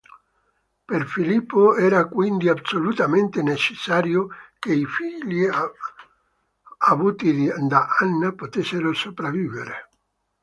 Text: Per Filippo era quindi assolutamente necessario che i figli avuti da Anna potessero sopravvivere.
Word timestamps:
Per 0.89 1.05
Filippo 1.05 1.75
era 1.75 2.07
quindi 2.07 2.49
assolutamente 2.49 3.43
necessario 3.43 4.29
che 4.57 4.73
i 4.73 4.83
figli 4.87 5.47
avuti 6.79 7.51
da 7.67 7.85
Anna 7.99 8.33
potessero 8.33 8.91
sopravvivere. 8.95 9.89